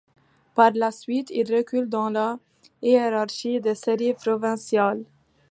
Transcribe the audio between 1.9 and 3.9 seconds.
la hiérarchie des